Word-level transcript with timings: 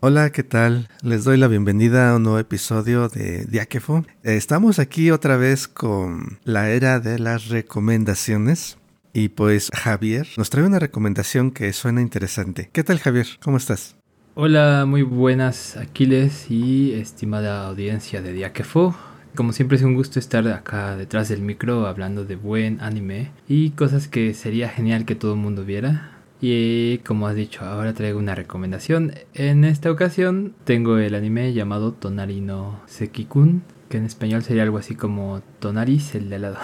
Hola, 0.00 0.30
¿qué 0.30 0.44
tal? 0.44 0.86
Les 1.02 1.24
doy 1.24 1.38
la 1.38 1.48
bienvenida 1.48 2.12
a 2.12 2.16
un 2.16 2.22
nuevo 2.22 2.38
episodio 2.38 3.08
de 3.08 3.46
Diáquefo. 3.46 4.04
Estamos 4.22 4.78
aquí 4.78 5.10
otra 5.10 5.36
vez 5.36 5.66
con 5.66 6.38
la 6.44 6.70
era 6.70 7.00
de 7.00 7.18
las 7.18 7.48
recomendaciones. 7.48 8.78
Y 9.12 9.30
pues 9.30 9.70
Javier 9.74 10.28
nos 10.36 10.50
trae 10.50 10.64
una 10.64 10.78
recomendación 10.78 11.50
que 11.50 11.72
suena 11.72 12.00
interesante. 12.00 12.70
¿Qué 12.72 12.84
tal 12.84 13.00
Javier? 13.00 13.26
¿Cómo 13.42 13.56
estás? 13.56 13.96
Hola, 14.36 14.84
muy 14.86 15.02
buenas 15.02 15.76
Aquiles 15.76 16.48
y 16.48 16.92
estimada 16.92 17.66
audiencia 17.66 18.22
de 18.22 18.32
Diáquefo. 18.32 18.94
Como 19.34 19.52
siempre 19.52 19.78
es 19.78 19.82
un 19.82 19.96
gusto 19.96 20.20
estar 20.20 20.46
acá 20.46 20.96
detrás 20.96 21.28
del 21.28 21.42
micro 21.42 21.88
hablando 21.88 22.24
de 22.24 22.36
buen 22.36 22.80
anime 22.80 23.32
y 23.48 23.70
cosas 23.70 24.06
que 24.06 24.32
sería 24.34 24.68
genial 24.68 25.04
que 25.04 25.16
todo 25.16 25.32
el 25.32 25.40
mundo 25.40 25.64
viera. 25.64 26.17
Y 26.40 26.98
como 26.98 27.26
has 27.26 27.34
dicho, 27.34 27.64
ahora 27.64 27.94
traigo 27.94 28.18
una 28.18 28.34
recomendación. 28.34 29.12
En 29.34 29.64
esta 29.64 29.90
ocasión 29.90 30.54
tengo 30.64 30.98
el 30.98 31.14
anime 31.14 31.52
llamado 31.52 31.92
Tonari 31.92 32.40
no 32.40 32.80
Sekikun, 32.86 33.62
que 33.88 33.96
en 33.98 34.04
español 34.04 34.42
sería 34.42 34.62
algo 34.62 34.78
así 34.78 34.94
como 34.94 35.42
Tonaris, 35.58 36.14
el 36.14 36.30
de 36.30 36.36
helado. 36.36 36.58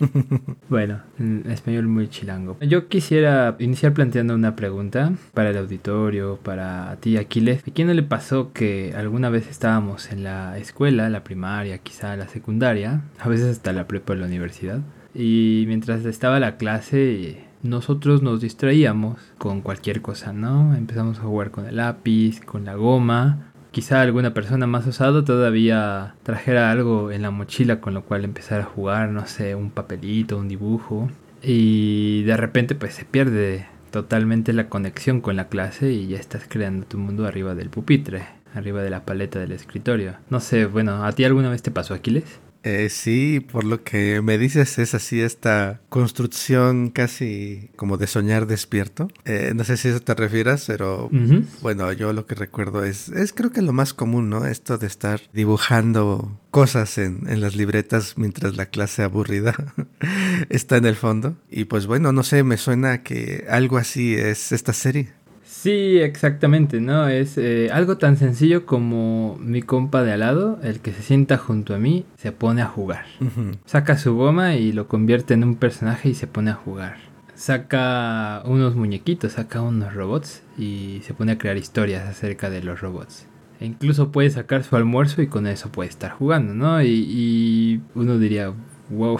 bueno, 0.68 1.00
en 1.18 1.50
español 1.50 1.86
muy 1.86 2.08
chilango. 2.08 2.58
Yo 2.60 2.88
quisiera 2.88 3.56
iniciar 3.58 3.92
planteando 3.92 4.34
una 4.34 4.56
pregunta 4.56 5.12
para 5.34 5.50
el 5.50 5.58
auditorio, 5.58 6.38
para 6.42 6.96
ti 7.00 7.16
Aquiles. 7.16 7.62
¿A 7.66 7.70
quién 7.70 7.88
no 7.88 7.94
le 7.94 8.02
pasó 8.02 8.52
que 8.52 8.94
alguna 8.96 9.30
vez 9.30 9.48
estábamos 9.48 10.10
en 10.12 10.24
la 10.24 10.58
escuela, 10.58 11.08
la 11.10 11.24
primaria, 11.24 11.78
quizá 11.78 12.16
la 12.16 12.28
secundaria, 12.28 13.02
a 13.18 13.28
veces 13.28 13.46
hasta 13.46 13.72
la 13.72 13.86
prepa 13.86 14.12
o 14.12 14.16
la 14.16 14.26
universidad? 14.26 14.80
Y 15.14 15.64
mientras 15.66 16.04
estaba 16.04 16.38
la 16.40 16.56
clase 16.56 17.49
nosotros 17.62 18.22
nos 18.22 18.40
distraíamos 18.40 19.18
con 19.38 19.60
cualquier 19.60 20.00
cosa, 20.02 20.32
¿no? 20.32 20.74
Empezamos 20.74 21.18
a 21.18 21.22
jugar 21.22 21.50
con 21.50 21.66
el 21.66 21.76
lápiz, 21.76 22.40
con 22.40 22.64
la 22.64 22.74
goma. 22.74 23.52
Quizá 23.70 24.00
alguna 24.00 24.34
persona 24.34 24.66
más 24.66 24.86
osada 24.86 25.24
todavía 25.24 26.14
trajera 26.22 26.70
algo 26.70 27.10
en 27.10 27.22
la 27.22 27.30
mochila 27.30 27.80
con 27.80 27.94
lo 27.94 28.02
cual 28.02 28.24
empezar 28.24 28.60
a 28.60 28.64
jugar, 28.64 29.10
no 29.10 29.26
sé, 29.26 29.54
un 29.54 29.70
papelito, 29.70 30.38
un 30.38 30.48
dibujo. 30.48 31.10
Y 31.42 32.22
de 32.24 32.36
repente 32.36 32.74
pues 32.74 32.94
se 32.94 33.04
pierde 33.04 33.66
totalmente 33.90 34.52
la 34.52 34.68
conexión 34.68 35.20
con 35.20 35.36
la 35.36 35.48
clase 35.48 35.92
y 35.92 36.08
ya 36.08 36.18
estás 36.18 36.46
creando 36.48 36.86
tu 36.86 36.98
mundo 36.98 37.26
arriba 37.26 37.54
del 37.54 37.70
pupitre, 37.70 38.24
arriba 38.54 38.82
de 38.82 38.90
la 38.90 39.04
paleta 39.04 39.38
del 39.38 39.52
escritorio. 39.52 40.16
No 40.30 40.40
sé, 40.40 40.66
bueno, 40.66 41.04
¿a 41.04 41.12
ti 41.12 41.24
alguna 41.24 41.50
vez 41.50 41.62
te 41.62 41.70
pasó 41.70 41.94
Aquiles? 41.94 42.40
Eh, 42.62 42.88
sí, 42.90 43.40
por 43.40 43.64
lo 43.64 43.82
que 43.84 44.20
me 44.20 44.36
dices 44.36 44.78
es 44.78 44.94
así 44.94 45.20
esta 45.20 45.80
construcción 45.88 46.90
casi 46.90 47.70
como 47.76 47.96
de 47.96 48.06
soñar 48.06 48.46
despierto. 48.46 49.08
Eh, 49.24 49.52
no 49.54 49.64
sé 49.64 49.76
si 49.76 49.88
eso 49.88 50.00
te 50.00 50.14
refieras, 50.14 50.64
pero 50.66 51.08
bueno, 51.62 51.90
yo 51.92 52.12
lo 52.12 52.26
que 52.26 52.34
recuerdo 52.34 52.84
es, 52.84 53.08
es 53.08 53.32
creo 53.32 53.50
que 53.50 53.62
lo 53.62 53.72
más 53.72 53.94
común, 53.94 54.28
¿no? 54.28 54.46
Esto 54.46 54.76
de 54.76 54.86
estar 54.86 55.20
dibujando 55.32 56.38
cosas 56.50 56.98
en, 56.98 57.28
en 57.28 57.40
las 57.40 57.56
libretas 57.56 58.14
mientras 58.16 58.56
la 58.56 58.66
clase 58.66 59.02
aburrida 59.02 59.54
está 60.50 60.76
en 60.76 60.84
el 60.84 60.96
fondo. 60.96 61.36
Y 61.50 61.64
pues 61.64 61.86
bueno, 61.86 62.12
no 62.12 62.22
sé, 62.22 62.42
me 62.42 62.56
suena 62.56 63.02
que 63.02 63.46
algo 63.48 63.78
así 63.78 64.14
es 64.14 64.52
esta 64.52 64.72
serie. 64.72 65.12
Sí, 65.62 65.98
exactamente, 65.98 66.80
¿no? 66.80 67.06
Es 67.06 67.36
eh, 67.36 67.68
algo 67.70 67.98
tan 67.98 68.16
sencillo 68.16 68.64
como 68.64 69.36
mi 69.42 69.60
compa 69.60 70.02
de 70.02 70.12
al 70.12 70.20
lado, 70.20 70.58
el 70.62 70.80
que 70.80 70.90
se 70.90 71.02
sienta 71.02 71.36
junto 71.36 71.74
a 71.74 71.78
mí, 71.78 72.06
se 72.16 72.32
pone 72.32 72.62
a 72.62 72.66
jugar. 72.66 73.04
Saca 73.66 73.98
su 73.98 74.16
goma 74.16 74.54
y 74.54 74.72
lo 74.72 74.88
convierte 74.88 75.34
en 75.34 75.44
un 75.44 75.56
personaje 75.56 76.08
y 76.08 76.14
se 76.14 76.26
pone 76.26 76.50
a 76.50 76.54
jugar. 76.54 76.96
Saca 77.34 78.40
unos 78.46 78.74
muñequitos, 78.74 79.32
saca 79.32 79.60
unos 79.60 79.92
robots 79.92 80.42
y 80.56 81.02
se 81.04 81.12
pone 81.12 81.32
a 81.32 81.38
crear 81.38 81.58
historias 81.58 82.08
acerca 82.08 82.48
de 82.48 82.62
los 82.62 82.80
robots. 82.80 83.26
E 83.60 83.66
incluso 83.66 84.12
puede 84.12 84.30
sacar 84.30 84.64
su 84.64 84.76
almuerzo 84.76 85.20
y 85.20 85.26
con 85.26 85.46
eso 85.46 85.70
puede 85.70 85.90
estar 85.90 86.12
jugando, 86.12 86.54
¿no? 86.54 86.80
Y, 86.82 86.88
y 86.88 87.80
uno 87.94 88.16
diría, 88.18 88.54
wow, 88.88 89.18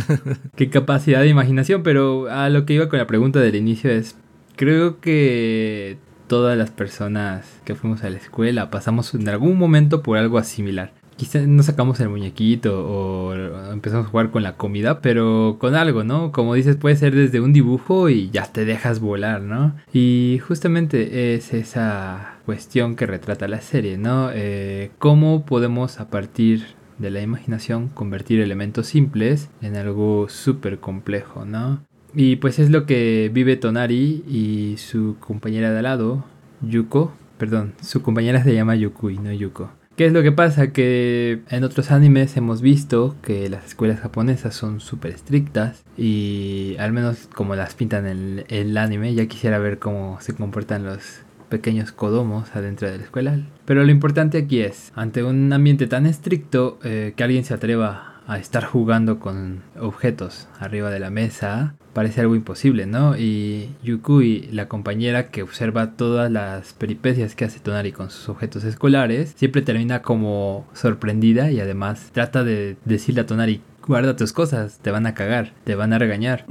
qué 0.56 0.70
capacidad 0.70 1.20
de 1.20 1.28
imaginación, 1.28 1.82
pero 1.82 2.30
a 2.30 2.48
lo 2.48 2.64
que 2.64 2.72
iba 2.72 2.88
con 2.88 2.98
la 2.98 3.06
pregunta 3.06 3.40
del 3.40 3.56
inicio 3.56 3.90
es, 3.90 4.16
Creo 4.56 5.00
que 5.00 5.98
todas 6.28 6.56
las 6.56 6.70
personas 6.70 7.60
que 7.64 7.74
fuimos 7.74 8.04
a 8.04 8.10
la 8.10 8.16
escuela 8.16 8.70
pasamos 8.70 9.14
en 9.14 9.28
algún 9.28 9.58
momento 9.58 10.02
por 10.02 10.16
algo 10.16 10.42
similar. 10.42 10.92
Quizá 11.16 11.40
no 11.40 11.62
sacamos 11.62 12.00
el 12.00 12.08
muñequito 12.08 12.86
o 12.88 13.34
empezamos 13.72 14.06
a 14.06 14.10
jugar 14.10 14.30
con 14.30 14.42
la 14.42 14.56
comida, 14.56 15.00
pero 15.00 15.56
con 15.60 15.76
algo, 15.76 16.02
¿no? 16.02 16.32
Como 16.32 16.54
dices, 16.54 16.76
puede 16.76 16.96
ser 16.96 17.14
desde 17.14 17.40
un 17.40 17.52
dibujo 17.52 18.08
y 18.08 18.30
ya 18.30 18.44
te 18.44 18.64
dejas 18.64 18.98
volar, 18.98 19.42
¿no? 19.42 19.76
Y 19.92 20.40
justamente 20.44 21.34
es 21.34 21.54
esa 21.54 22.38
cuestión 22.46 22.96
que 22.96 23.06
retrata 23.06 23.46
la 23.46 23.60
serie, 23.60 23.96
¿no? 23.96 24.30
Eh, 24.32 24.90
¿Cómo 24.98 25.44
podemos 25.44 26.00
a 26.00 26.10
partir 26.10 26.64
de 26.98 27.10
la 27.10 27.22
imaginación 27.22 27.88
convertir 27.88 28.40
elementos 28.40 28.86
simples 28.86 29.50
en 29.62 29.76
algo 29.76 30.28
súper 30.28 30.78
complejo, 30.78 31.44
¿no? 31.44 31.84
Y 32.14 32.36
pues 32.36 32.58
es 32.58 32.70
lo 32.70 32.86
que 32.86 33.30
vive 33.32 33.56
Tonari 33.56 34.24
y 34.28 34.76
su 34.78 35.16
compañera 35.18 35.72
de 35.72 35.78
al 35.78 35.84
lado, 35.84 36.24
Yuko. 36.62 37.12
Perdón, 37.38 37.74
su 37.82 38.02
compañera 38.02 38.42
se 38.44 38.54
llama 38.54 38.76
Yukui, 38.76 39.18
no 39.18 39.32
Yuko. 39.32 39.70
¿Qué 39.96 40.06
es 40.06 40.12
lo 40.12 40.22
que 40.22 40.32
pasa? 40.32 40.72
Que 40.72 41.42
en 41.50 41.62
otros 41.62 41.92
animes 41.92 42.36
hemos 42.36 42.62
visto 42.62 43.14
que 43.22 43.48
las 43.48 43.64
escuelas 43.66 44.00
japonesas 44.00 44.54
son 44.54 44.80
súper 44.80 45.12
estrictas 45.12 45.84
y 45.96 46.74
al 46.80 46.92
menos 46.92 47.28
como 47.32 47.54
las 47.54 47.74
pintan 47.74 48.06
en 48.06 48.44
el 48.48 48.76
anime, 48.76 49.14
ya 49.14 49.26
quisiera 49.26 49.58
ver 49.58 49.78
cómo 49.78 50.18
se 50.20 50.34
comportan 50.34 50.84
los 50.84 51.20
pequeños 51.48 51.92
codomos 51.92 52.56
adentro 52.56 52.90
de 52.90 52.98
la 52.98 53.04
escuela. 53.04 53.38
Pero 53.64 53.84
lo 53.84 53.90
importante 53.92 54.38
aquí 54.38 54.60
es, 54.60 54.90
ante 54.96 55.22
un 55.22 55.52
ambiente 55.52 55.86
tan 55.86 56.06
estricto, 56.06 56.80
eh, 56.82 57.12
que 57.14 57.22
alguien 57.22 57.44
se 57.44 57.54
atreva 57.54 58.13
a 58.26 58.38
estar 58.38 58.64
jugando 58.64 59.18
con 59.18 59.62
objetos 59.78 60.48
arriba 60.58 60.90
de 60.90 61.00
la 61.00 61.10
mesa 61.10 61.74
parece 61.94 62.20
algo 62.20 62.34
imposible, 62.34 62.86
¿no? 62.86 63.16
Y 63.16 63.70
Yukui, 63.82 64.48
la 64.52 64.68
compañera 64.68 65.28
que 65.28 65.42
observa 65.42 65.92
todas 65.92 66.30
las 66.30 66.74
peripecias 66.74 67.34
que 67.34 67.44
hace 67.46 67.60
Tonari 67.60 67.92
con 67.92 68.10
sus 68.10 68.28
objetos 68.28 68.64
escolares, 68.64 69.32
siempre 69.36 69.62
termina 69.62 70.02
como 70.02 70.66
sorprendida 70.74 71.50
y 71.50 71.60
además 71.60 72.10
trata 72.12 72.44
de 72.44 72.76
decirle 72.84 73.22
a 73.22 73.26
Tonari, 73.26 73.62
guarda 73.86 74.16
tus 74.16 74.32
cosas, 74.32 74.80
te 74.80 74.90
van 74.90 75.06
a 75.06 75.14
cagar, 75.14 75.52
te 75.64 75.76
van 75.76 75.92
a 75.92 75.98
regañar. 75.98 76.44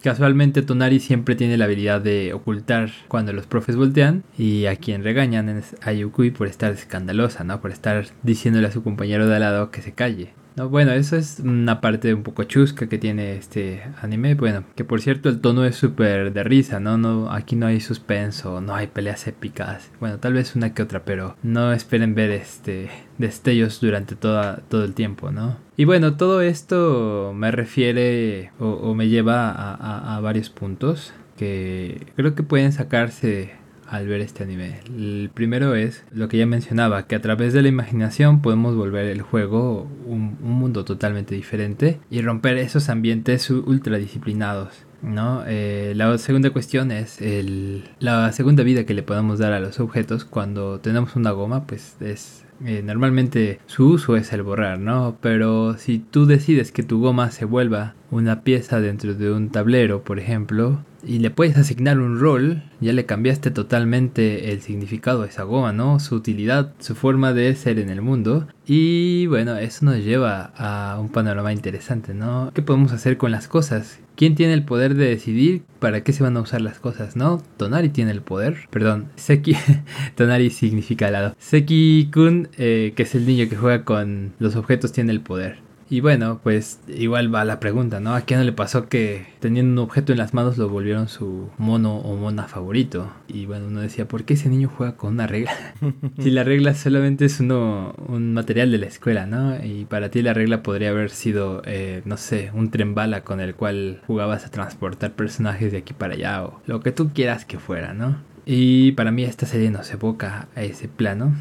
Casualmente 0.00 0.62
Tonari 0.62 1.00
siempre 1.00 1.34
tiene 1.34 1.56
la 1.56 1.64
habilidad 1.64 2.00
de 2.00 2.32
ocultar 2.32 2.90
cuando 3.08 3.32
los 3.32 3.46
profes 3.46 3.74
voltean 3.74 4.22
y 4.38 4.66
a 4.66 4.76
quien 4.76 5.02
regañan 5.02 5.48
es 5.48 5.76
a 5.82 5.92
Yukui 5.92 6.30
por 6.30 6.46
estar 6.46 6.72
escandalosa, 6.72 7.42
¿no? 7.42 7.60
Por 7.60 7.72
estar 7.72 8.06
diciéndole 8.22 8.68
a 8.68 8.72
su 8.72 8.82
compañero 8.82 9.26
de 9.26 9.34
al 9.34 9.40
lado 9.40 9.70
que 9.70 9.82
se 9.82 9.92
calle. 9.92 10.34
No, 10.56 10.68
bueno, 10.68 10.92
eso 10.92 11.16
es 11.16 11.40
una 11.40 11.80
parte 11.80 12.14
un 12.14 12.22
poco 12.22 12.44
chusca 12.44 12.88
que 12.88 12.98
tiene 12.98 13.36
este 13.36 13.82
anime. 14.00 14.34
Bueno, 14.34 14.64
que 14.76 14.84
por 14.84 15.00
cierto 15.00 15.28
el 15.28 15.40
tono 15.40 15.64
es 15.64 15.74
súper 15.74 16.32
de 16.32 16.44
risa, 16.44 16.78
¿no? 16.78 16.96
no 16.96 17.32
Aquí 17.32 17.56
no 17.56 17.66
hay 17.66 17.80
suspenso, 17.80 18.60
no 18.60 18.74
hay 18.74 18.86
peleas 18.86 19.26
épicas. 19.26 19.90
Bueno, 19.98 20.18
tal 20.18 20.34
vez 20.34 20.54
una 20.54 20.72
que 20.72 20.82
otra, 20.82 21.04
pero 21.04 21.36
no 21.42 21.72
esperen 21.72 22.14
ver 22.14 22.30
este 22.30 22.88
destellos 23.18 23.80
durante 23.80 24.14
toda, 24.14 24.58
todo 24.68 24.84
el 24.84 24.94
tiempo, 24.94 25.32
¿no? 25.32 25.56
Y 25.76 25.86
bueno, 25.86 26.16
todo 26.16 26.40
esto 26.40 27.32
me 27.34 27.50
refiere 27.50 28.52
o, 28.60 28.94
me 28.94 29.08
lleva 29.08 29.50
a 29.50 30.20
varios 30.20 30.50
puntos 30.50 31.12
que 31.36 32.06
creo 32.16 32.34
que 32.34 32.42
pueden 32.42 32.72
sacarse 32.72 33.52
al 33.88 34.06
ver 34.06 34.20
este 34.20 34.44
anime. 34.44 34.80
El 34.86 35.30
primero 35.32 35.74
es 35.74 36.04
lo 36.12 36.28
que 36.28 36.38
ya 36.38 36.46
mencionaba, 36.46 37.06
que 37.06 37.14
a 37.14 37.22
través 37.22 37.52
de 37.52 37.62
la 37.62 37.68
imaginación 37.68 38.42
podemos 38.42 38.76
volver 38.76 39.06
el 39.06 39.22
juego 39.22 39.88
un, 40.06 40.36
mundo 40.40 40.84
totalmente 40.84 41.34
diferente 41.34 42.00
y 42.10 42.22
romper 42.22 42.58
esos 42.58 42.88
ambientes 42.88 43.50
ultra 43.50 43.98
disciplinados. 43.98 44.84
¿no? 45.02 45.42
Eh, 45.46 45.92
la 45.96 46.16
segunda 46.16 46.50
cuestión 46.50 46.90
es 46.90 47.20
el, 47.20 47.84
la 47.98 48.32
segunda 48.32 48.62
vida 48.62 48.84
que 48.84 48.94
le 48.94 49.02
podemos 49.02 49.38
dar 49.38 49.52
a 49.52 49.60
los 49.60 49.78
objetos 49.80 50.24
cuando 50.24 50.80
tenemos 50.80 51.16
una 51.16 51.32
goma, 51.32 51.66
pues 51.66 51.96
es 52.00 52.44
eh, 52.64 52.82
normalmente 52.82 53.58
su 53.66 53.88
uso 53.88 54.16
es 54.16 54.32
el 54.32 54.42
borrar, 54.42 54.78
¿no? 54.78 55.18
Pero 55.20 55.76
si 55.76 55.98
tú 55.98 56.24
decides 56.24 56.72
que 56.72 56.82
tu 56.82 57.00
goma 57.00 57.30
se 57.30 57.44
vuelva 57.44 57.94
una 58.10 58.42
pieza 58.42 58.80
dentro 58.80 59.14
de 59.14 59.32
un 59.32 59.50
tablero, 59.50 60.02
por 60.04 60.18
ejemplo, 60.18 60.84
y 61.06 61.18
le 61.18 61.30
puedes 61.30 61.56
asignar 61.56 61.98
un 61.98 62.18
rol, 62.20 62.62
ya 62.80 62.92
le 62.92 63.06
cambiaste 63.06 63.50
totalmente 63.50 64.52
el 64.52 64.60
significado 64.60 65.22
a 65.22 65.26
esa 65.26 65.42
goma, 65.44 65.72
¿no? 65.72 66.00
Su 66.00 66.16
utilidad, 66.16 66.72
su 66.78 66.94
forma 66.94 67.32
de 67.32 67.54
ser 67.54 67.78
en 67.78 67.90
el 67.90 68.02
mundo. 68.02 68.46
Y 68.66 69.26
bueno, 69.26 69.56
eso 69.56 69.84
nos 69.84 69.96
lleva 69.96 70.52
a 70.56 70.98
un 71.00 71.08
panorama 71.08 71.52
interesante, 71.52 72.14
¿no? 72.14 72.50
¿Qué 72.54 72.62
podemos 72.62 72.92
hacer 72.92 73.16
con 73.16 73.30
las 73.30 73.48
cosas? 73.48 74.00
¿Quién 74.16 74.36
tiene 74.36 74.54
el 74.54 74.64
poder 74.64 74.94
de 74.94 75.08
decidir 75.08 75.62
para 75.80 76.02
qué 76.02 76.12
se 76.12 76.22
van 76.22 76.36
a 76.36 76.40
usar 76.40 76.60
las 76.60 76.78
cosas, 76.78 77.16
no? 77.16 77.42
Tonari 77.56 77.88
tiene 77.88 78.12
el 78.12 78.22
poder. 78.22 78.68
Perdón, 78.70 79.08
Seki. 79.16 79.56
Tonari 80.14 80.50
significa 80.50 81.10
lado. 81.10 81.34
Seki-kun, 81.38 82.48
eh, 82.56 82.92
que 82.94 83.02
es 83.02 83.14
el 83.14 83.26
niño 83.26 83.48
que 83.48 83.56
juega 83.56 83.84
con 83.84 84.32
los 84.38 84.54
objetos, 84.54 84.92
tiene 84.92 85.12
el 85.12 85.20
poder. 85.20 85.58
Y 85.88 86.00
bueno, 86.00 86.40
pues 86.42 86.80
igual 86.88 87.34
va 87.34 87.44
la 87.44 87.60
pregunta, 87.60 88.00
¿no? 88.00 88.14
¿A 88.14 88.22
quién 88.22 88.40
no 88.40 88.44
le 88.44 88.52
pasó 88.52 88.88
que 88.88 89.26
teniendo 89.40 89.82
un 89.82 89.86
objeto 89.86 90.12
en 90.12 90.18
las 90.18 90.32
manos 90.32 90.56
lo 90.56 90.68
volvieron 90.68 91.08
su 91.08 91.50
mono 91.58 91.96
o 91.98 92.16
mona 92.16 92.44
favorito? 92.44 93.12
Y 93.28 93.46
bueno, 93.46 93.66
uno 93.66 93.80
decía, 93.80 94.08
¿por 94.08 94.24
qué 94.24 94.34
ese 94.34 94.48
niño 94.48 94.70
juega 94.74 94.96
con 94.96 95.14
una 95.14 95.26
regla? 95.26 95.52
si 96.18 96.30
la 96.30 96.44
regla 96.44 96.74
solamente 96.74 97.26
es 97.26 97.40
uno, 97.40 97.94
un 98.08 98.32
material 98.32 98.70
de 98.70 98.78
la 98.78 98.86
escuela, 98.86 99.26
¿no? 99.26 99.62
Y 99.62 99.84
para 99.84 100.10
ti 100.10 100.22
la 100.22 100.34
regla 100.34 100.62
podría 100.62 100.90
haber 100.90 101.10
sido, 101.10 101.62
eh, 101.66 102.02
no 102.04 102.16
sé, 102.16 102.50
un 102.54 102.70
tren 102.70 102.94
bala 102.94 103.22
con 103.22 103.40
el 103.40 103.54
cual 103.54 104.00
jugabas 104.06 104.46
a 104.46 104.50
transportar 104.50 105.12
personajes 105.12 105.72
de 105.72 105.78
aquí 105.78 105.92
para 105.92 106.14
allá 106.14 106.44
o 106.44 106.60
lo 106.66 106.80
que 106.80 106.92
tú 106.92 107.10
quieras 107.12 107.44
que 107.44 107.58
fuera, 107.58 107.92
¿no? 107.94 108.16
Y 108.46 108.92
para 108.92 109.10
mí 109.10 109.24
esta 109.24 109.46
serie 109.46 109.70
nos 109.70 109.90
evoca 109.90 110.48
a 110.54 110.62
ese 110.62 110.88
plano 110.88 111.34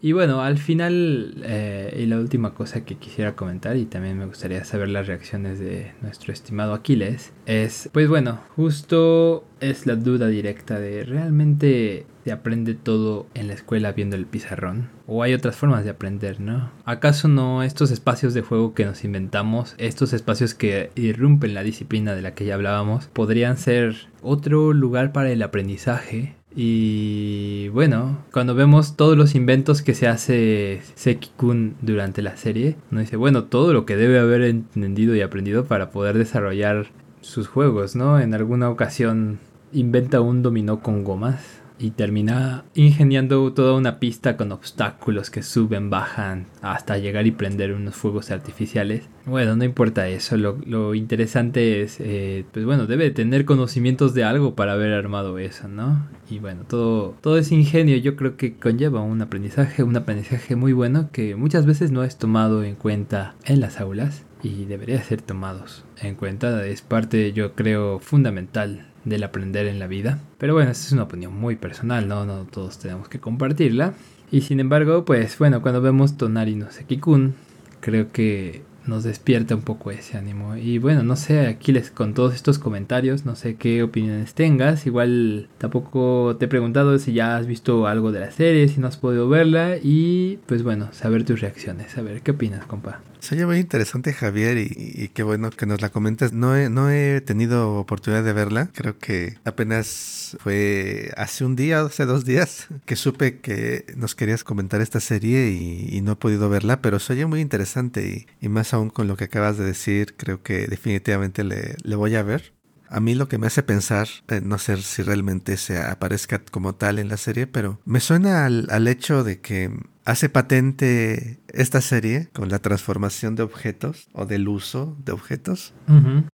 y 0.00 0.12
bueno, 0.12 0.42
al 0.42 0.58
final, 0.58 1.42
eh, 1.44 1.98
y 2.02 2.06
la 2.06 2.18
última 2.18 2.54
cosa 2.54 2.84
que 2.84 2.96
quisiera 2.96 3.36
comentar, 3.36 3.76
y 3.76 3.86
también 3.86 4.18
me 4.18 4.26
gustaría 4.26 4.64
saber 4.64 4.88
las 4.88 5.06
reacciones 5.06 5.58
de 5.58 5.92
nuestro 6.02 6.32
estimado 6.32 6.74
Aquiles, 6.74 7.32
es, 7.46 7.88
pues 7.92 8.08
bueno, 8.08 8.40
justo 8.56 9.44
es 9.60 9.86
la 9.86 9.96
duda 9.96 10.28
directa 10.28 10.78
de 10.78 11.04
realmente 11.04 12.06
se 12.24 12.32
aprende 12.32 12.74
todo 12.74 13.26
en 13.34 13.48
la 13.48 13.54
escuela 13.54 13.92
viendo 13.92 14.16
el 14.16 14.26
pizarrón? 14.26 14.90
¿O 15.06 15.22
hay 15.22 15.34
otras 15.34 15.56
formas 15.56 15.84
de 15.84 15.90
aprender, 15.90 16.40
no? 16.40 16.70
¿Acaso 16.84 17.28
no 17.28 17.62
estos 17.62 17.90
espacios 17.90 18.34
de 18.34 18.42
juego 18.42 18.74
que 18.74 18.84
nos 18.84 19.04
inventamos, 19.04 19.74
estos 19.78 20.12
espacios 20.12 20.54
que 20.54 20.90
irrumpen 20.94 21.54
la 21.54 21.62
disciplina 21.62 22.14
de 22.14 22.22
la 22.22 22.34
que 22.34 22.44
ya 22.44 22.54
hablábamos, 22.54 23.06
podrían 23.06 23.56
ser 23.56 24.08
otro 24.22 24.72
lugar 24.72 25.12
para 25.12 25.30
el 25.30 25.42
aprendizaje 25.42 26.36
y 26.54 27.68
bueno, 27.68 28.18
cuando 28.32 28.54
vemos 28.54 28.96
todos 28.96 29.16
los 29.16 29.34
inventos 29.34 29.82
que 29.82 29.94
se 29.94 30.08
hace 30.08 30.82
Seki-kun 30.96 31.76
durante 31.80 32.22
la 32.22 32.36
serie, 32.36 32.76
nos 32.90 33.02
dice, 33.02 33.16
bueno, 33.16 33.44
todo 33.44 33.72
lo 33.72 33.86
que 33.86 33.96
debe 33.96 34.18
haber 34.18 34.42
entendido 34.42 35.14
y 35.14 35.20
aprendido 35.20 35.64
para 35.64 35.90
poder 35.90 36.18
desarrollar 36.18 36.88
sus 37.20 37.46
juegos, 37.46 37.94
¿no? 37.94 38.18
En 38.18 38.34
alguna 38.34 38.68
ocasión 38.68 39.38
inventa 39.72 40.20
un 40.20 40.42
dominó 40.42 40.80
con 40.80 41.04
gomas 41.04 41.59
y 41.80 41.92
termina 41.92 42.64
ingeniando 42.74 43.52
toda 43.54 43.74
una 43.74 43.98
pista 43.98 44.36
con 44.36 44.52
obstáculos 44.52 45.30
que 45.30 45.42
suben, 45.42 45.88
bajan 45.88 46.46
hasta 46.60 46.98
llegar 46.98 47.26
y 47.26 47.30
prender 47.30 47.72
unos 47.72 47.96
fuegos 47.96 48.30
artificiales. 48.30 49.08
Bueno, 49.24 49.56
no 49.56 49.64
importa 49.64 50.08
eso, 50.08 50.36
lo, 50.36 50.94
interesante 50.94 51.82
es, 51.82 51.96
eh, 52.00 52.44
pues 52.52 52.66
bueno, 52.66 52.86
debe 52.86 53.10
tener 53.10 53.46
conocimientos 53.46 54.12
de 54.12 54.24
algo 54.24 54.54
para 54.54 54.72
haber 54.72 54.92
armado 54.92 55.38
eso, 55.38 55.68
¿no? 55.68 56.06
Y 56.28 56.38
bueno, 56.38 56.62
todo, 56.68 57.16
todo 57.22 57.38
ese 57.38 57.54
ingenio 57.54 57.96
yo 57.96 58.14
creo 58.14 58.36
que 58.36 58.54
conlleva 58.54 59.00
un 59.00 59.22
aprendizaje, 59.22 59.82
un 59.82 59.96
aprendizaje 59.96 60.56
muy 60.56 60.72
bueno 60.72 61.08
que 61.12 61.34
muchas 61.34 61.64
veces 61.64 61.90
no 61.92 62.04
es 62.04 62.18
tomado 62.18 62.62
en 62.62 62.74
cuenta 62.74 63.34
en 63.44 63.60
las 63.60 63.80
aulas 63.80 64.24
y 64.42 64.64
debería 64.64 65.02
ser 65.02 65.22
tomados 65.22 65.84
en 66.00 66.14
cuenta, 66.14 66.66
es 66.66 66.82
parte 66.82 67.32
yo 67.32 67.54
creo 67.54 68.00
fundamental 68.00 68.89
del 69.04 69.24
aprender 69.24 69.66
en 69.66 69.78
la 69.78 69.86
vida. 69.86 70.20
Pero 70.38 70.54
bueno, 70.54 70.70
esta 70.70 70.86
es 70.86 70.92
una 70.92 71.04
opinión 71.04 71.34
muy 71.34 71.56
personal, 71.56 72.08
¿no? 72.08 72.24
No 72.24 72.44
todos 72.44 72.78
tenemos 72.78 73.08
que 73.08 73.20
compartirla. 73.20 73.94
Y 74.30 74.42
sin 74.42 74.60
embargo, 74.60 75.04
pues 75.04 75.38
bueno, 75.38 75.62
cuando 75.62 75.80
vemos 75.80 76.16
Tonari 76.16 76.54
no 76.54 76.70
Sekikun, 76.70 77.34
creo 77.80 78.12
que 78.12 78.62
nos 78.86 79.04
despierta 79.04 79.54
un 79.54 79.62
poco 79.62 79.90
ese 79.90 80.16
ánimo. 80.16 80.56
Y 80.56 80.78
bueno, 80.78 81.02
no 81.02 81.16
sé, 81.16 81.46
Aquiles, 81.46 81.90
con 81.90 82.14
todos 82.14 82.34
estos 82.34 82.58
comentarios, 82.58 83.24
no 83.24 83.36
sé 83.36 83.56
qué 83.56 83.82
opiniones 83.82 84.34
tengas. 84.34 84.86
Igual 84.86 85.48
tampoco 85.58 86.36
te 86.38 86.46
he 86.46 86.48
preguntado 86.48 86.98
si 86.98 87.12
ya 87.12 87.36
has 87.36 87.46
visto 87.46 87.86
algo 87.86 88.12
de 88.12 88.20
la 88.20 88.30
serie, 88.30 88.68
si 88.68 88.80
no 88.80 88.88
has 88.88 88.96
podido 88.96 89.28
verla. 89.28 89.76
Y 89.82 90.38
pues 90.46 90.62
bueno, 90.62 90.88
saber 90.92 91.24
tus 91.24 91.40
reacciones, 91.40 91.96
a 91.98 92.02
ver 92.02 92.22
qué 92.22 92.32
opinas, 92.32 92.66
compa. 92.66 93.00
Se 93.20 93.34
oye 93.34 93.46
muy 93.46 93.58
interesante, 93.58 94.12
Javier, 94.14 94.56
y, 94.58 95.08
qué 95.14 95.22
bueno 95.22 95.50
que 95.50 95.66
nos 95.66 95.80
la 95.82 95.90
comentes. 95.90 96.32
No 96.32 96.56
he, 96.56 96.70
no 96.70 96.90
he 96.90 97.20
tenido 97.20 97.74
oportunidad 97.74 98.24
de 98.24 98.32
verla. 98.32 98.70
Creo 98.74 98.98
que 98.98 99.36
apenas 99.44 100.36
fue 100.40 101.12
hace 101.16 101.44
un 101.44 101.54
día, 101.54 101.82
hace 101.82 102.06
dos 102.06 102.24
días, 102.24 102.68
que 102.86 102.96
supe 102.96 103.40
que 103.40 103.84
nos 103.96 104.14
querías 104.14 104.42
comentar 104.42 104.80
esta 104.80 105.00
serie 105.00 105.50
y, 105.50 106.00
no 106.00 106.12
he 106.12 106.16
podido 106.16 106.48
verla, 106.48 106.80
pero 106.80 106.98
se 106.98 107.12
oye 107.12 107.26
muy 107.26 107.40
interesante 107.40 108.26
y, 108.40 108.48
más 108.48 108.72
aún 108.72 108.88
con 108.88 109.06
lo 109.06 109.16
que 109.16 109.24
acabas 109.24 109.58
de 109.58 109.64
decir, 109.64 110.14
creo 110.16 110.42
que 110.42 110.66
definitivamente 110.66 111.44
le, 111.44 111.76
le 111.82 111.96
voy 111.96 112.14
a 112.14 112.22
ver. 112.22 112.54
A 112.88 112.98
mí 112.98 113.14
lo 113.14 113.28
que 113.28 113.38
me 113.38 113.46
hace 113.46 113.62
pensar, 113.62 114.08
eh, 114.28 114.40
no 114.42 114.58
sé 114.58 114.76
si 114.78 115.02
realmente 115.02 115.56
se 115.56 115.78
aparezca 115.78 116.42
como 116.50 116.74
tal 116.74 116.98
en 116.98 117.08
la 117.08 117.18
serie, 117.18 117.46
pero 117.46 117.80
me 117.84 118.00
suena 118.00 118.46
al, 118.46 118.66
al 118.70 118.88
hecho 118.88 119.22
de 119.22 119.40
que 119.40 119.70
hace 120.04 120.28
patente 120.28 121.40
esta 121.48 121.80
serie 121.80 122.28
con 122.32 122.48
la 122.48 122.58
transformación 122.58 123.36
de 123.36 123.42
objetos 123.42 124.08
o 124.12 124.26
del 124.26 124.48
uso 124.48 124.96
de 125.04 125.12
objetos. 125.12 125.74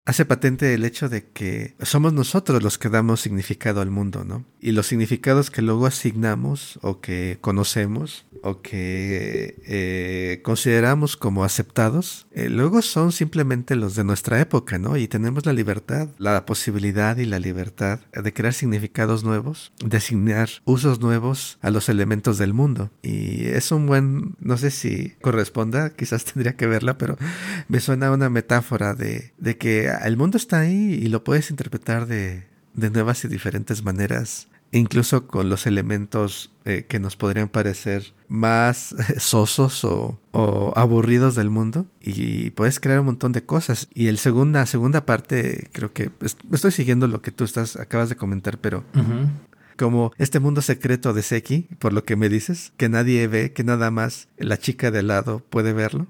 Hace 0.03 0.25
patente 0.25 0.73
el 0.73 0.83
hecho 0.83 1.09
de 1.09 1.27
que 1.27 1.75
somos 1.83 2.11
nosotros 2.11 2.63
los 2.63 2.79
que 2.79 2.89
damos 2.89 3.21
significado 3.21 3.81
al 3.81 3.91
mundo, 3.91 4.23
¿no? 4.25 4.45
Y 4.59 4.71
los 4.71 4.87
significados 4.87 5.51
que 5.51 5.61
luego 5.61 5.85
asignamos 5.85 6.79
o 6.81 7.01
que 7.01 7.37
conocemos 7.39 8.25
o 8.41 8.63
que 8.63 9.61
eh, 9.67 10.41
consideramos 10.43 11.17
como 11.17 11.43
aceptados, 11.43 12.25
eh, 12.31 12.49
luego 12.49 12.81
son 12.81 13.11
simplemente 13.11 13.75
los 13.75 13.95
de 13.95 14.03
nuestra 14.03 14.41
época, 14.41 14.79
¿no? 14.79 14.97
Y 14.97 15.07
tenemos 15.07 15.45
la 15.45 15.53
libertad, 15.53 16.09
la 16.17 16.47
posibilidad 16.47 17.17
y 17.17 17.25
la 17.25 17.37
libertad 17.37 17.99
de 18.11 18.33
crear 18.33 18.55
significados 18.55 19.23
nuevos, 19.23 19.71
de 19.85 19.97
asignar 19.97 20.49
usos 20.65 20.99
nuevos 20.99 21.59
a 21.61 21.69
los 21.69 21.89
elementos 21.89 22.39
del 22.39 22.55
mundo. 22.55 22.89
Y 23.03 23.45
es 23.45 23.71
un 23.71 23.85
buen, 23.85 24.35
no 24.39 24.57
sé 24.57 24.71
si 24.71 25.11
corresponda, 25.21 25.91
quizás 25.91 26.25
tendría 26.33 26.55
que 26.55 26.65
verla, 26.65 26.97
pero 26.97 27.17
me 27.67 27.79
suena 27.79 28.11
una 28.11 28.31
metáfora 28.31 28.95
de, 28.95 29.33
de 29.37 29.57
que 29.57 29.91
el 30.05 30.17
mundo 30.17 30.37
está 30.37 30.59
ahí 30.59 30.99
y 31.01 31.07
lo 31.07 31.23
puedes 31.23 31.49
interpretar 31.49 32.07
de, 32.07 32.45
de 32.73 32.89
nuevas 32.89 33.23
y 33.25 33.27
diferentes 33.27 33.83
maneras 33.83 34.47
incluso 34.71 35.27
con 35.27 35.49
los 35.49 35.67
elementos 35.67 36.51
eh, 36.65 36.85
que 36.87 36.99
nos 36.99 37.15
podrían 37.15 37.49
parecer 37.49 38.13
más 38.27 38.95
sosos 39.17 39.83
o, 39.83 40.19
o, 40.31 40.73
aburridos 40.75 41.35
del 41.35 41.49
mundo. 41.49 41.85
Y 41.99 42.51
puedes 42.51 42.79
crear 42.79 42.99
un 42.99 43.07
montón 43.07 43.31
de 43.31 43.43
cosas. 43.43 43.87
Y 43.93 44.07
el 44.07 44.17
segunda 44.17 44.65
segunda 44.65 45.05
parte 45.05 45.69
creo 45.71 45.93
que 45.93 46.11
estoy 46.51 46.71
siguiendo 46.71 47.07
lo 47.07 47.21
que 47.21 47.31
tú 47.31 47.43
estás 47.43 47.75
acabas 47.75 48.09
de 48.09 48.15
comentar 48.15 48.57
pero 48.57 48.83
como 49.77 50.11
este 50.17 50.39
mundo 50.39 50.61
secreto 50.61 51.13
de 51.13 51.23
Seki, 51.23 51.67
por 51.79 51.93
lo 51.93 52.03
que 52.03 52.15
me 52.15 52.29
dices, 52.29 52.73
que 52.77 52.89
nadie 52.89 53.27
ve, 53.27 53.53
que 53.53 53.63
nada 53.63 53.91
más 53.91 54.27
la 54.37 54.57
chica 54.57 54.91
de 54.91 55.03
lado 55.03 55.43
puede 55.49 55.73
verlo. 55.73 56.07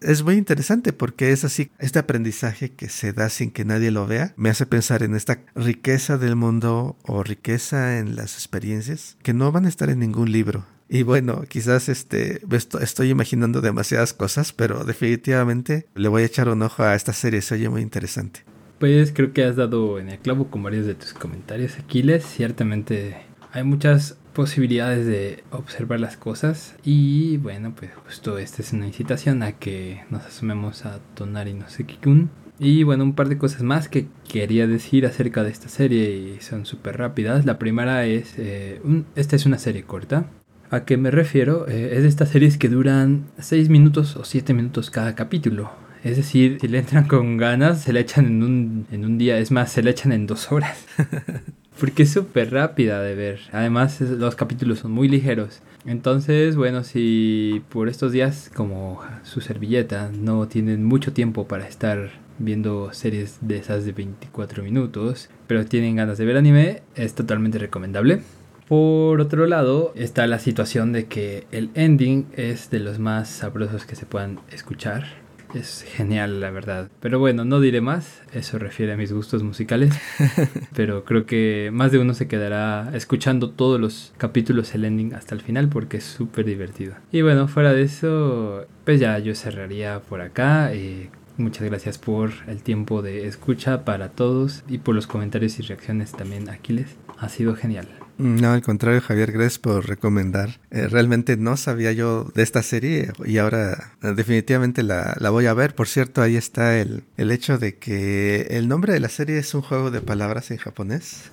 Es 0.00 0.22
muy 0.22 0.36
interesante 0.36 0.92
porque 0.92 1.32
es 1.32 1.44
así, 1.44 1.70
este 1.78 1.98
aprendizaje 1.98 2.70
que 2.70 2.88
se 2.88 3.12
da 3.12 3.28
sin 3.28 3.50
que 3.50 3.64
nadie 3.64 3.90
lo 3.90 4.06
vea, 4.06 4.34
me 4.36 4.50
hace 4.50 4.66
pensar 4.66 5.02
en 5.02 5.14
esta 5.14 5.40
riqueza 5.54 6.18
del 6.18 6.36
mundo 6.36 6.96
o 7.02 7.22
riqueza 7.22 7.98
en 7.98 8.16
las 8.16 8.34
experiencias 8.34 9.16
que 9.22 9.34
no 9.34 9.52
van 9.52 9.66
a 9.66 9.68
estar 9.68 9.90
en 9.90 10.00
ningún 10.00 10.32
libro. 10.32 10.66
Y 10.92 11.04
bueno, 11.04 11.44
quizás 11.48 11.88
este 11.88 12.40
estoy 12.80 13.10
imaginando 13.10 13.60
demasiadas 13.60 14.12
cosas, 14.12 14.52
pero 14.52 14.84
definitivamente 14.84 15.86
le 15.94 16.08
voy 16.08 16.22
a 16.22 16.26
echar 16.26 16.48
un 16.48 16.62
ojo 16.62 16.82
a 16.82 16.96
esta 16.96 17.12
serie, 17.12 17.42
se 17.42 17.54
oye 17.54 17.68
muy 17.68 17.82
interesante. 17.82 18.44
Pues 18.80 19.12
creo 19.12 19.34
que 19.34 19.44
has 19.44 19.56
dado 19.56 19.98
en 19.98 20.08
el 20.08 20.18
clavo 20.18 20.46
con 20.46 20.62
varios 20.62 20.86
de 20.86 20.94
tus 20.94 21.12
comentarios, 21.12 21.78
Aquiles. 21.78 22.24
Ciertamente 22.24 23.14
hay 23.52 23.62
muchas 23.62 24.16
posibilidades 24.32 25.06
de 25.06 25.44
observar 25.50 26.00
las 26.00 26.16
cosas 26.16 26.76
y 26.82 27.36
bueno, 27.36 27.74
pues 27.76 27.90
justo 28.06 28.38
esta 28.38 28.62
es 28.62 28.72
una 28.72 28.86
incitación 28.86 29.42
a 29.42 29.52
que 29.52 30.00
nos 30.08 30.24
asumemos 30.24 30.86
a 30.86 30.98
Tonari 31.14 31.52
no 31.52 31.68
Sekikun. 31.68 32.30
Y 32.58 32.84
bueno, 32.84 33.04
un 33.04 33.14
par 33.14 33.28
de 33.28 33.36
cosas 33.36 33.60
más 33.60 33.90
que 33.90 34.08
quería 34.26 34.66
decir 34.66 35.04
acerca 35.04 35.42
de 35.42 35.50
esta 35.50 35.68
serie 35.68 36.16
y 36.16 36.40
son 36.40 36.64
súper 36.64 36.96
rápidas. 36.96 37.44
La 37.44 37.58
primera 37.58 38.06
es, 38.06 38.38
eh, 38.38 38.80
esta 39.14 39.36
es 39.36 39.44
una 39.44 39.58
serie 39.58 39.82
corta. 39.82 40.30
¿A 40.70 40.86
qué 40.86 40.96
me 40.96 41.10
refiero? 41.10 41.68
Eh, 41.68 41.96
es 41.96 42.02
de 42.02 42.08
estas 42.08 42.30
series 42.30 42.56
que 42.56 42.70
duran 42.70 43.26
6 43.40 43.68
minutos 43.68 44.16
o 44.16 44.24
7 44.24 44.54
minutos 44.54 44.88
cada 44.88 45.14
capítulo. 45.14 45.70
Es 46.02 46.16
decir, 46.16 46.58
si 46.60 46.68
le 46.68 46.78
entran 46.78 47.06
con 47.06 47.36
ganas, 47.36 47.82
se 47.82 47.92
le 47.92 48.00
echan 48.00 48.26
en 48.26 48.42
un, 48.42 48.86
en 48.90 49.04
un 49.04 49.18
día. 49.18 49.38
Es 49.38 49.50
más, 49.50 49.70
se 49.70 49.82
le 49.82 49.90
echan 49.90 50.12
en 50.12 50.26
dos 50.26 50.50
horas. 50.50 50.86
Porque 51.80 52.02
es 52.02 52.12
súper 52.12 52.52
rápida 52.52 53.02
de 53.02 53.14
ver. 53.14 53.40
Además, 53.52 54.00
los 54.00 54.34
capítulos 54.34 54.80
son 54.80 54.92
muy 54.92 55.08
ligeros. 55.08 55.62
Entonces, 55.86 56.56
bueno, 56.56 56.84
si 56.84 57.62
por 57.70 57.88
estos 57.88 58.12
días, 58.12 58.50
como 58.54 59.00
su 59.22 59.40
servilleta, 59.40 60.10
no 60.12 60.46
tienen 60.46 60.84
mucho 60.84 61.12
tiempo 61.12 61.48
para 61.48 61.66
estar 61.66 62.10
viendo 62.38 62.92
series 62.92 63.38
de 63.40 63.58
esas 63.58 63.84
de 63.84 63.92
24 63.92 64.62
minutos, 64.62 65.30
pero 65.46 65.64
tienen 65.64 65.96
ganas 65.96 66.18
de 66.18 66.24
ver 66.24 66.36
anime, 66.36 66.82
es 66.94 67.14
totalmente 67.14 67.58
recomendable. 67.58 68.22
Por 68.68 69.20
otro 69.20 69.46
lado, 69.46 69.92
está 69.96 70.26
la 70.26 70.38
situación 70.38 70.92
de 70.92 71.06
que 71.06 71.46
el 71.50 71.70
ending 71.74 72.26
es 72.36 72.70
de 72.70 72.80
los 72.80 72.98
más 72.98 73.28
sabrosos 73.28 73.84
que 73.84 73.96
se 73.96 74.06
puedan 74.06 74.38
escuchar 74.52 75.19
es 75.54 75.82
genial, 75.82 76.40
la 76.40 76.50
verdad. 76.50 76.90
Pero 77.00 77.18
bueno, 77.18 77.44
no 77.44 77.60
diré 77.60 77.80
más, 77.80 78.22
eso 78.32 78.58
refiere 78.58 78.92
a 78.92 78.96
mis 78.96 79.12
gustos 79.12 79.42
musicales. 79.42 79.94
pero 80.74 81.04
creo 81.04 81.26
que 81.26 81.70
más 81.72 81.92
de 81.92 81.98
uno 81.98 82.14
se 82.14 82.28
quedará 82.28 82.90
escuchando 82.94 83.50
todos 83.50 83.80
los 83.80 84.12
capítulos 84.16 84.74
el 84.74 84.84
ending 84.84 85.14
hasta 85.14 85.34
el 85.34 85.40
final 85.40 85.68
porque 85.68 85.98
es 85.98 86.04
súper 86.04 86.44
divertido. 86.44 86.94
Y 87.12 87.22
bueno, 87.22 87.48
fuera 87.48 87.72
de 87.72 87.82
eso, 87.82 88.66
pues 88.84 89.00
ya 89.00 89.18
yo 89.18 89.34
cerraría 89.34 90.00
por 90.00 90.20
acá. 90.20 90.72
Eh, 90.72 91.10
Muchas 91.40 91.62
gracias 91.62 91.96
por 91.96 92.32
el 92.48 92.62
tiempo 92.62 93.00
de 93.00 93.26
escucha 93.26 93.86
para 93.86 94.10
todos 94.10 94.62
y 94.68 94.76
por 94.76 94.94
los 94.94 95.06
comentarios 95.06 95.58
y 95.58 95.62
reacciones 95.62 96.12
también, 96.12 96.50
Aquiles. 96.50 96.96
Ha 97.18 97.30
sido 97.30 97.56
genial. 97.56 97.88
No, 98.20 98.52
al 98.52 98.60
contrario, 98.60 99.00
Javier, 99.00 99.32
gracias 99.32 99.58
por 99.58 99.88
recomendar. 99.88 100.60
Eh, 100.70 100.88
realmente 100.88 101.38
no 101.38 101.56
sabía 101.56 101.92
yo 101.92 102.30
de 102.34 102.42
esta 102.42 102.62
serie 102.62 103.12
y 103.24 103.38
ahora 103.38 103.94
eh, 104.02 104.12
definitivamente 104.14 104.82
la, 104.82 105.16
voy 105.30 105.46
a 105.46 105.54
ver. 105.54 105.74
Por 105.74 105.88
cierto, 105.88 106.20
ahí 106.20 106.36
está 106.36 106.78
el, 106.78 107.04
el, 107.16 107.30
hecho 107.30 107.56
de 107.56 107.76
que 107.76 108.42
el 108.50 108.68
nombre 108.68 108.92
de 108.92 109.00
la 109.00 109.08
serie 109.08 109.38
es 109.38 109.54
un 109.54 109.62
juego 109.62 109.90
de 109.90 110.02
palabras 110.02 110.50
en 110.50 110.58
japonés. 110.58 111.32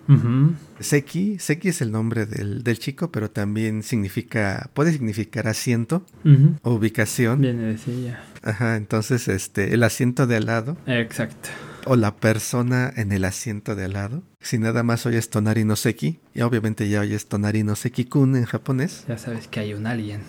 Seki, 0.80 1.40
Seki 1.40 1.70
es 1.70 1.82
el 1.82 1.92
nombre 1.92 2.26
del, 2.26 2.64
del, 2.64 2.80
chico, 2.80 3.12
pero 3.12 3.30
también 3.30 3.84
significa, 3.84 4.70
puede 4.74 4.94
significar 4.94 5.48
asiento 5.48 6.06
o 6.62 6.74
ubicación. 6.74 7.42
Viene 7.42 7.64
de 7.64 7.78
silla. 7.78 8.24
Ajá, 8.44 8.78
entonces 8.78 9.28
este, 9.28 9.74
el 9.74 9.84
asiento 9.84 10.26
de 10.26 10.38
al 10.38 10.46
lado. 10.46 10.78
Exacto 10.86 11.50
o 11.88 11.96
la 11.96 12.18
persona 12.18 12.94
en 12.96 13.12
el 13.12 13.26
asiento 13.26 13.76
de 13.76 13.86
al 13.86 13.94
lado. 13.94 14.24
Si 14.42 14.58
nada 14.58 14.84
más 14.84 15.06
oyes 15.06 15.30
Tonari 15.30 15.64
no 15.64 15.76
Seki, 15.76 16.20
y 16.34 16.42
obviamente 16.42 16.88
ya 16.90 17.02
oyes 17.02 17.28
Tonari 17.28 17.64
no 17.64 17.76
Seki-kun 17.76 18.36
en 18.36 18.46
japonés. 18.46 19.06
Ya 19.08 19.18
sabes 19.18 19.48
que 19.48 19.62
hay 19.62 19.74
un 19.74 19.88
alien. 19.88 20.22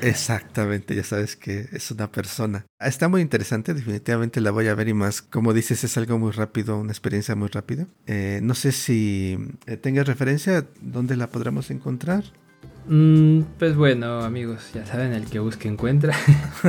Exactamente, 0.00 0.94
ya 0.94 1.04
sabes 1.04 1.36
que 1.36 1.68
es 1.72 1.90
una 1.90 2.10
persona. 2.10 2.66
Está 2.80 3.08
muy 3.08 3.22
interesante, 3.22 3.74
definitivamente 3.74 4.40
la 4.40 4.50
voy 4.50 4.68
a 4.68 4.74
ver 4.74 4.88
y 4.88 4.94
más, 4.94 5.22
como 5.22 5.52
dices, 5.52 5.84
es 5.84 5.96
algo 5.96 6.18
muy 6.18 6.32
rápido, 6.32 6.78
una 6.78 6.92
experiencia 6.92 7.34
muy 7.34 7.48
rápida. 7.48 7.86
Eh, 8.06 8.40
no 8.42 8.54
sé 8.54 8.72
si 8.72 9.38
eh, 9.66 9.76
tengas 9.76 10.06
referencia, 10.06 10.66
¿dónde 10.80 11.16
la 11.16 11.30
podremos 11.30 11.70
encontrar? 11.70 12.24
Mm, 12.86 13.40
pues 13.58 13.76
bueno, 13.76 14.20
amigos, 14.20 14.70
ya 14.74 14.84
saben, 14.84 15.12
el 15.12 15.24
que 15.24 15.38
busque 15.38 15.68
encuentra. 15.68 16.14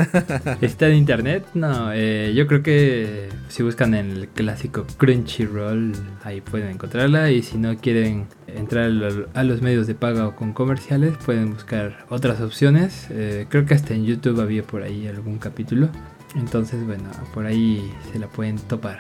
¿Está 0.62 0.88
en 0.88 0.95
internet? 0.95 1.45
No, 1.53 1.91
eh, 1.93 2.34
yo 2.36 2.48
creo 2.48 2.63
que 2.63 3.29
si 3.50 3.63
buscan 3.63 3.93
en 3.93 4.12
el 4.12 4.27
clásico 4.29 4.86
Crunchyroll, 4.98 5.93
ahí 6.24 6.41
pueden 6.41 6.69
encontrarla. 6.69 7.31
Y 7.31 7.41
si 7.41 7.57
no 7.57 7.75
quieren 7.77 8.27
entrar 8.48 8.91
a 9.34 9.43
los 9.43 9.62
medios 9.62 9.88
de 9.88 9.95
paga 9.95 10.27
o 10.27 10.36
con 10.36 10.53
comerciales, 10.53 11.17
pueden 11.25 11.53
buscar 11.53 12.05
otras 12.10 12.39
opciones. 12.41 13.07
Eh, 13.10 13.48
creo 13.50 13.65
que 13.65 13.74
hasta 13.74 13.93
en 13.93 14.05
YouTube 14.05 14.39
había 14.39 14.63
por 14.63 14.84
ahí 14.84 15.07
algún 15.07 15.38
capítulo. 15.38 15.89
Entonces, 16.36 16.86
bueno, 16.86 17.10
por 17.34 17.45
ahí 17.45 17.91
se 18.12 18.19
la 18.19 18.27
pueden 18.27 18.57
topar. 18.57 19.00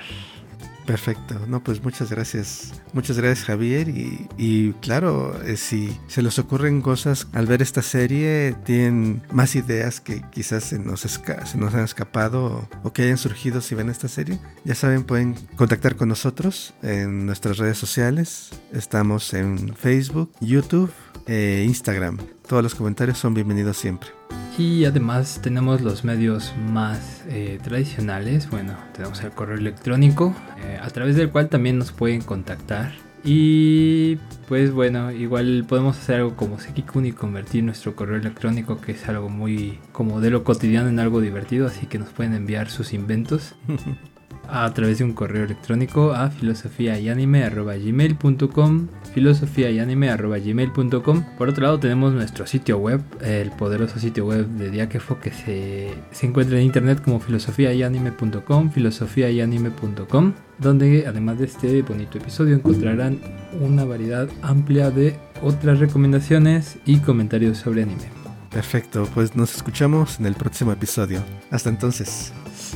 Perfecto, 0.85 1.39
no, 1.47 1.63
pues 1.63 1.83
muchas 1.83 2.11
gracias. 2.11 2.73
Muchas 2.93 3.17
gracias 3.17 3.45
Javier 3.45 3.89
y, 3.89 4.73
claro, 4.81 5.41
eh, 5.43 5.57
si 5.57 5.97
se 6.07 6.21
les 6.21 6.37
ocurren 6.37 6.81
cosas 6.81 7.27
al 7.33 7.47
ver 7.47 7.61
esta 7.63 7.81
serie, 7.81 8.55
tienen 8.65 9.23
más 9.31 9.55
ideas 9.55 9.99
que 9.99 10.21
quizás 10.31 10.63
se 10.63 10.77
nos, 10.77 11.01
se 11.01 11.57
nos 11.57 11.73
han 11.73 11.83
escapado 11.83 12.69
o, 12.83 12.93
que 12.93 13.03
hayan 13.03 13.17
surgido 13.17 13.61
si 13.61 13.73
ven 13.73 13.89
esta 13.89 14.07
serie, 14.07 14.39
ya 14.63 14.75
saben, 14.75 15.03
pueden 15.03 15.35
contactar 15.55 15.95
con 15.95 16.09
nosotros 16.09 16.75
en 16.83 17.25
nuestras 17.25 17.57
redes 17.57 17.77
sociales. 17.77 18.51
Estamos 18.71 19.33
en 19.33 19.75
Facebook, 19.75 20.31
YouTube 20.39 20.91
e 21.25 21.63
Instagram. 21.65 22.19
Todos 22.47 22.61
los 22.61 22.75
comentarios 22.75 23.17
son 23.17 23.33
bienvenidos 23.33 23.77
siempre. 23.77 24.14
Y 24.57 24.85
además 24.85 25.39
tenemos 25.41 25.81
los 25.81 26.05
medios 26.05 26.53
más 26.71 27.23
eh, 27.27 27.59
tradicionales. 27.61 28.49
Bueno, 28.49 28.73
tenemos 28.93 29.21
el 29.21 29.31
correo 29.31 29.57
electrónico, 29.57 30.33
eh, 30.63 30.79
a 30.81 30.89
través 30.89 31.17
del 31.17 31.29
cual 31.29 31.49
también 31.49 31.77
nos 31.77 31.91
pueden 31.91 32.21
contactar. 32.21 32.93
Y 33.25 34.17
pues 34.47 34.71
bueno, 34.71 35.11
igual 35.11 35.65
podemos 35.67 35.97
hacer 35.97 36.17
algo 36.17 36.35
como 36.35 36.59
Sekikun 36.59 37.07
y 37.07 37.11
convertir 37.11 37.63
nuestro 37.63 37.95
correo 37.95 38.17
electrónico, 38.17 38.79
que 38.79 38.93
es 38.93 39.09
algo 39.09 39.29
muy 39.29 39.79
como 39.91 40.21
de 40.21 40.29
lo 40.29 40.43
cotidiano, 40.43 40.87
en 40.87 40.99
algo 40.99 41.19
divertido. 41.19 41.67
Así 41.67 41.87
que 41.87 41.99
nos 41.99 42.09
pueden 42.09 42.33
enviar 42.33 42.69
sus 42.69 42.93
inventos. 42.93 43.55
a 44.49 44.73
través 44.73 44.99
de 44.99 45.03
un 45.03 45.11
correo 45.13 45.43
electrónico 45.43 46.13
a 46.13 46.29
filosofiayanime.gmail.com 46.29 48.87
filosofiayanime.gmail.com 49.13 51.23
Por 51.37 51.49
otro 51.49 51.63
lado 51.63 51.79
tenemos 51.79 52.13
nuestro 52.13 52.45
sitio 52.45 52.77
web, 52.77 53.01
el 53.21 53.51
poderoso 53.51 53.99
sitio 53.99 54.25
web 54.25 54.47
de 54.47 54.71
Diakefo 54.71 55.19
que 55.19 55.31
se, 55.31 55.93
se 56.11 56.25
encuentra 56.25 56.57
en 56.57 56.63
internet 56.65 57.01
como 57.03 57.19
filosofiayanime.com 57.19 58.71
filosofiayanime.com 58.71 60.33
donde 60.57 61.05
además 61.07 61.39
de 61.39 61.45
este 61.45 61.81
bonito 61.81 62.17
episodio 62.17 62.55
encontrarán 62.55 63.19
una 63.59 63.85
variedad 63.85 64.29
amplia 64.41 64.91
de 64.91 65.17
otras 65.41 65.79
recomendaciones 65.79 66.77
y 66.85 66.99
comentarios 66.99 67.57
sobre 67.57 67.83
anime. 67.83 68.14
Perfecto, 68.55 69.05
pues 69.13 69.35
nos 69.35 69.53
escuchamos 69.53 70.17
en 70.17 70.27
el 70.27 70.33
próximo 70.33 70.71
episodio. 70.71 71.21
Hasta 71.51 71.67
entonces. 71.67 72.31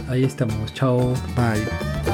Ahí 0.10 0.26
estamos. 0.26 0.74
Chao. 0.74 1.14
Bye. 1.38 2.09